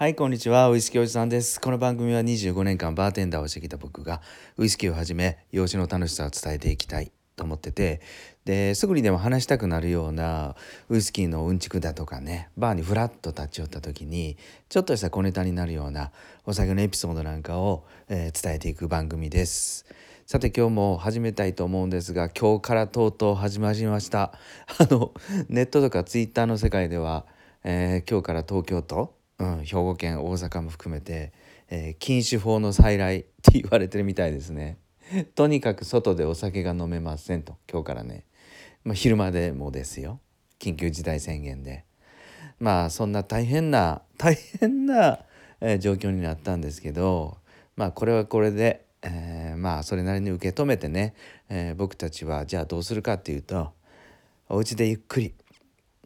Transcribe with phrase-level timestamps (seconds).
[0.00, 0.70] はい、こんにちは。
[0.70, 1.60] ウイスキーおじさんです。
[1.60, 4.22] この番組は25年間バーテンダーをしてきた僕が
[4.56, 8.00] ウイスキーをはじめ、養子の楽しさを伝えていきたいと思ってて、
[8.46, 10.56] で、すぐにでも話したくなるような
[10.88, 14.38] ウイスキーのうんちくだとかね、バーにフラッと立ち寄った時に、
[14.70, 16.12] ちょっとした小ネタになるような
[16.46, 19.84] お酒のエピソードなんかを、えー伝えていく番組です。
[20.24, 24.32] さて今日も始めたいと思うんですが今日からとうとう始まりました
[24.78, 25.12] あの
[25.50, 27.26] ネットとかツイッターの世界では、
[27.64, 31.32] えー今日から東京都、うん、兵庫県大阪も含めて、
[31.70, 34.78] えー禁酒法の再来って言われてるみたいですね。
[35.34, 38.26] とにかく外でお酒が飲めませんと今日からね、
[38.84, 40.20] まあ、昼間でもですよ。
[40.58, 41.84] 緊急事態宣言で。
[42.58, 45.24] まあそんな大変な 大変な、
[45.60, 47.38] えー状況になったんですけど
[47.76, 51.14] まあこれはこれで、えーまあそれなりに受け止めてね、
[51.48, 53.72] えー僕たちはじゃあどうするかっていうと
[54.50, 55.34] お家でゆっくり、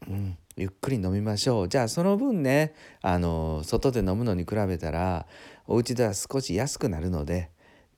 [0.06, 1.68] うん、ゆっくり飲みましょう。
[1.68, 5.26] じゃあその分ねあの外で飲むのに比べたら
[5.66, 7.51] お家では少し安くなるので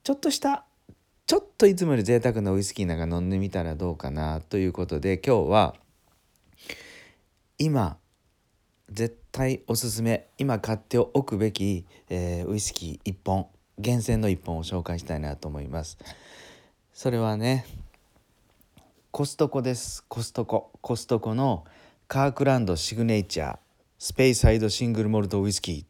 [0.03, 0.65] ちょっとした
[1.25, 5.75] ちょっといつもより贅沢なウイスキーなんか飲んでみたらどうかなということで今日は
[7.57, 7.97] 今
[8.89, 15.97] 絶対おすすめ今買っておくべき、えーウイスキー1本厳選の1本を紹介したいなと思います。
[16.93, 17.65] それはね
[19.11, 20.03] コストコです。
[20.07, 20.71] コストコ。
[20.81, 21.65] コストコの
[22.09, 23.57] カークランドシグネイチャー
[23.99, 25.85] スペイサイドシングルモルトウイスキ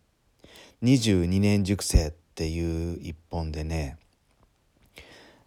[0.82, 4.00] ー22年熟成っていう1本でね。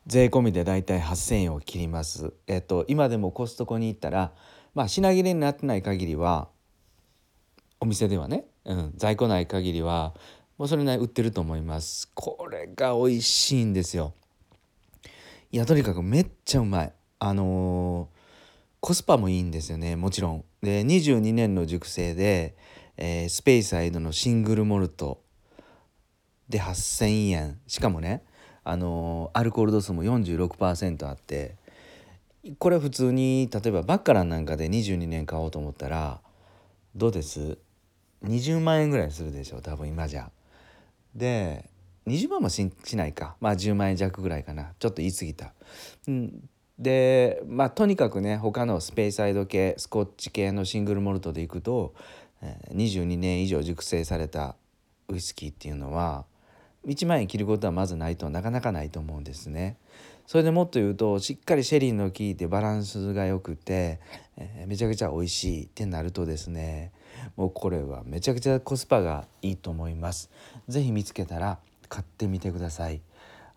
[0.07, 2.33] 税込みでだいたい8,000円を切ります。
[2.47, 4.33] えっと今でもコストコに行ったら
[4.73, 6.47] まあ品切れになってない限りは
[7.81, 10.15] お店ではね、うん、在庫ない限りは
[10.57, 12.09] もうそれなり売ってると思います。
[12.15, 14.15] これが美味しいんですよ。
[15.51, 16.93] いやとにかくめっちゃうまい。
[17.19, 18.20] あのー
[18.81, 20.45] コスパもいいんですよねもちろん。
[20.63, 22.57] で22年の熟成で、
[22.97, 25.23] えースペイサイドのシングルモルト
[26.49, 27.61] で8,000円。
[27.67, 28.25] しかもね
[28.65, 31.57] あのーアルコール度数も46%あって
[32.59, 36.21] これ普通に例えばバッカランなんかで22年買おうと思ったら
[36.95, 37.59] どうです
[38.25, 40.31] ？20万円ぐらいするでしょ多分今じゃ。
[41.15, 41.69] で
[42.07, 43.37] 20万もしないか。
[43.41, 44.73] まあ10万円弱ぐらいかな。
[44.79, 45.53] ちょっと言い過ぎた。
[46.09, 46.49] うん、
[46.81, 51.95] でまあとにかくね他のスペイサイド系スコッチ系のシングルモルトでいくと、
[52.75, 54.57] 22年以上熟成された
[55.09, 56.25] ウイスキーっていうのは
[56.87, 59.77] 1万円切ることはまずないとなかなかないと思うんですね。
[60.27, 64.01] それでもっと言うとしっかりシェリーの効いてバランスが良くて、
[64.39, 66.93] えーめちゃくちゃ美味しいってなるとですね
[67.37, 70.31] もうこれはめちゃくちゃコスパがいいと思います。
[70.69, 71.59] ぜひ見つけたら
[71.91, 73.03] 買ってみてください。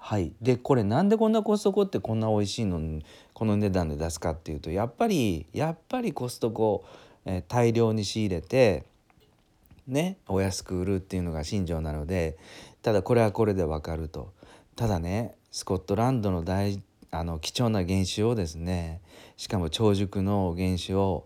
[0.06, 6.84] はい、でこれなんでこんなコストコってこんな美味しいのにこの値段で出すかっていうとやっぱりやっぱりコストコ、
[7.26, 8.84] えー大量に仕入れて
[9.88, 12.38] ねお安く売るっていうのが信条なので
[12.82, 14.34] ただこれはこれでわかると。
[14.76, 16.82] ただねスコットランドの大
[17.12, 19.00] あの貴重な原酒をですね
[19.38, 21.26] しかも長熟の原酒を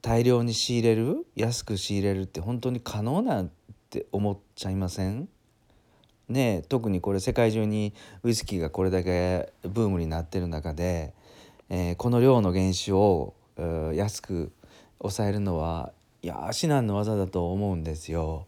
[0.00, 1.26] 大量に仕入れる？
[1.36, 3.50] 安く仕入れるって本当に可能なん
[3.90, 5.28] て思っちゃいません？
[6.28, 11.14] ね特にこれ世界中にウイスキーがこれだけブームになってる中で、
[11.68, 13.34] えーこの量の原酒を、
[13.94, 14.52] 安く
[14.98, 15.92] 抑えるのは
[16.22, 18.46] いや至難の技だと思うんですよ。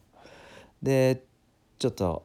[0.83, 1.22] で
[1.78, 2.25] ちょっと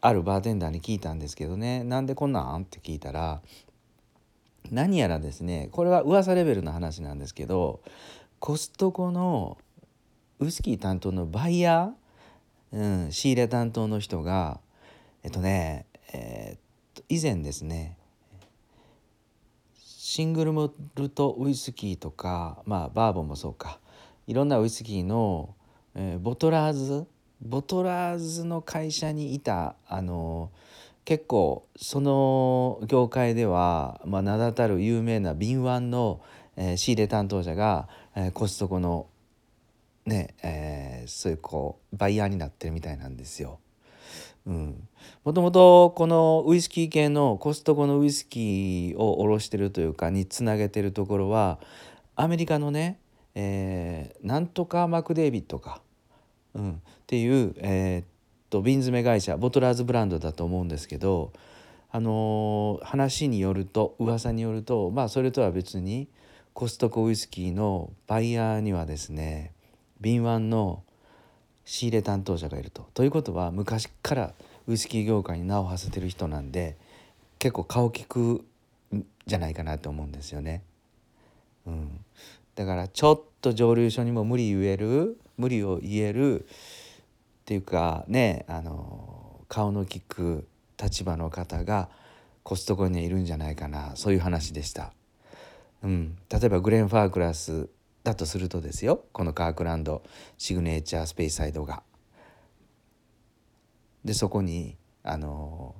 [0.00, 2.62] あるバーテンダーに聞いたんですけどねなんでこんなん？
[2.62, 3.40] って聞いたら
[4.70, 7.80] 何やらですねこれは噂レベルの話なんですけど
[8.38, 9.58] コストコの
[10.38, 14.60] ウイスキー担当のバイヤー、うん、仕入れ担当の人が
[15.28, 15.84] えっとね、
[16.14, 17.98] えーと以前ですね
[19.76, 23.78] シングルモルトウイスキーとかまあバーボンもそうか
[24.26, 25.54] いろんなウイスキーの、
[25.94, 27.06] えーボトラーズ
[27.42, 30.50] ボトラーズの会社にいたあの
[31.04, 36.22] 結構その業界では、まあ、名だたる有名な敏腕の、
[36.56, 39.08] えー仕入れ担当者が、えーコストコの
[40.06, 43.60] ねえーそういうこうバイヤーになってるみたいなんですよ。
[45.24, 51.58] もともとこのウイスキー系のコストコのウイスキーを卸してるというかにつなげてるところは
[52.16, 52.98] アメリカのね、
[53.34, 55.82] えーなんとかマクデイビッドか、
[56.54, 56.74] うん、っ
[57.06, 58.06] ていう、えーっ
[58.50, 61.32] と瓶詰め会社ボトラーズブランドだと思うんですけど、
[61.90, 66.08] あのー話によると噂によるとまあそれとは別に
[66.54, 69.52] コストコウイスキーのバイヤーにはですね
[70.00, 70.82] 敏腕の
[71.68, 72.88] 仕入れ担当者がいると。
[72.94, 74.34] ということは昔から
[74.66, 76.76] ウイスキー業界に名を馳せてる人なんで
[77.38, 78.44] 結構顔利く
[78.94, 80.62] んじゃないかなと思うんですよね。
[81.66, 82.04] うん、
[82.54, 86.46] だからちょっと蒸留所にも無理言える無理を言えるっ
[87.48, 90.46] っていうかねあの顔の利く
[90.78, 91.88] 立場の方が
[92.42, 94.92] コストコにいるんじゃないかなそういう話でした。
[95.82, 97.70] うん、例えばグレン・ファークラス
[98.04, 100.02] だとするとですよこのカークランド
[100.38, 101.82] シグネーチャースペースサイドが。
[104.04, 105.74] でそこにあの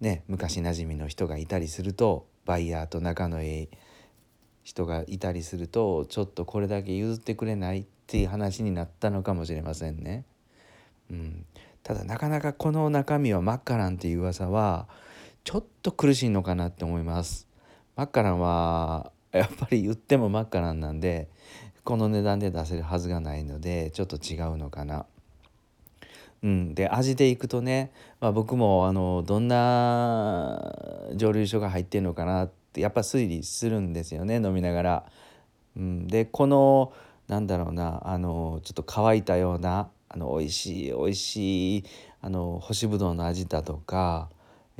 [0.00, 3.68] ね昔なじみの人がいたりするとバイヤーと仲のいい
[4.62, 10.24] 人がいたりするとちょっとこれだけ譲ってくれないっていう話になったのかもしれませんね。
[11.10, 11.44] うん、
[11.82, 14.88] ただなかなかこの中身はマッカランっていう噂は
[15.44, 17.48] ちょっと苦しいのかなって思います。
[17.96, 21.28] マッカランはやっぱり言ってもマッカランなんで
[21.84, 25.06] この値段で出せるはずがないのでちょっと違うのかな。
[26.42, 30.74] うん、で味でいくとね、まあ、僕もあのどんな
[31.14, 35.04] 蒸留所が入ってるのかなってやっぱ推理するんですよね飲みながら。
[35.76, 36.92] うん、でこの
[37.28, 41.84] なんだろうなあのちょっと乾いたようなあの美味しい美味しい
[42.20, 44.28] あの干しぶどうの味だとか、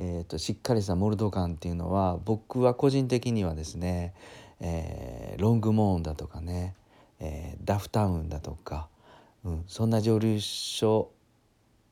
[0.03, 4.15] えーと、しっかりしたモルト感っていうのは僕は個人的にはですね、
[4.59, 6.75] えー、ロングモーンだとかね、
[7.19, 8.87] えー、ダフタウンだとか、
[9.45, 11.11] うん、そんな蒸留所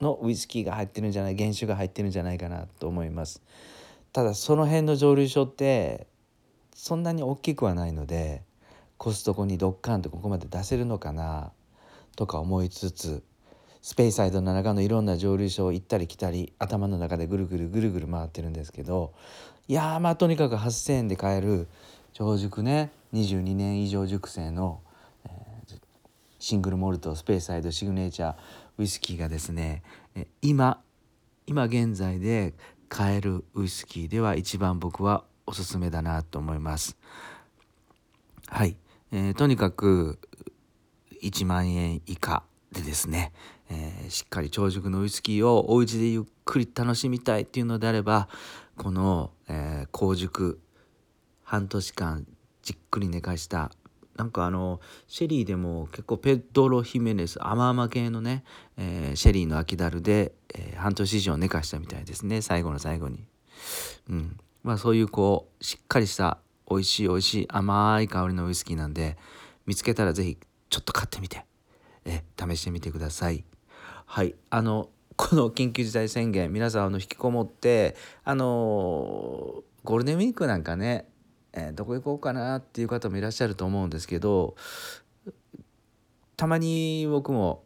[0.02, 3.44] のウイスキーが入ってるんじゃない原酒が入ってるんじゃないかなと思います。
[4.12, 6.08] ただその辺の蒸留所って
[6.74, 8.42] そんなに大きくはないので
[8.98, 11.52] コストコにドッカンとここまで出せるのかな
[12.16, 13.22] とか思いつつ
[13.81, 19.14] スペイサイドの中のいろんな蒸留所を行ったり来たり頭の中でぐるぐるぐるぐる回ってるんですけど
[19.68, 21.68] いやまあとにかく8,000円で買える
[22.14, 24.81] 長熟ね22年以上熟成の、
[25.26, 25.80] えー、
[26.40, 28.36] シングルモルトスペーサイドシグネチャー
[28.78, 29.84] ウイスキーがですね
[30.42, 30.82] 今
[31.48, 32.54] 今現在で
[32.90, 36.96] 買えるウイスキーでは一番僕はおすすめだなと思います。
[38.48, 38.78] はい、
[39.12, 40.20] えー、とにかく
[41.24, 43.32] 1万円以下でですね、
[43.69, 48.27] えー、しっかり長熟のウイスキーをお家でゆっくり楽しみたいっていうのであれば
[48.77, 50.60] この、えー、高熟
[51.44, 52.27] 半年間
[52.63, 53.71] じっくり寝かした
[54.16, 58.44] なんかあのシェリーでも結構ペドロ・ヒメネス甘々系のね、
[58.77, 63.24] えー、シェリーの秋だるで、えー、半年以上寝かしたみたいですね最後の最後に。
[64.10, 66.39] うんまあ、そういうこうしっかりした
[66.69, 69.18] 美味しい美味しい甘い香りのウイスキーなんで
[69.65, 70.38] 見つけたら是非
[70.69, 71.45] ちょっと買ってみて
[72.06, 73.44] え試してみてください。
[74.12, 81.06] はいあのこの緊急事態宣言皆さんあの引きこもってあのゴールデンウィークなんかね、
[81.54, 84.56] えー、どこ行こうかなっていう方もいらっしゃると思うんですけど
[86.38, 87.66] たまに僕も、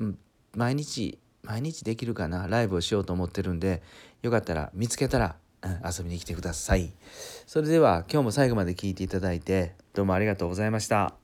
[0.00, 0.18] うん、
[0.56, 3.80] 毎日毎日できるかなライブをしようと思ってるんで
[4.22, 6.90] よかったら見つけたら、うん、遊びに来てください。
[7.46, 11.23] それでは今日も最後まで聞いていただいてどうもありがとうございました。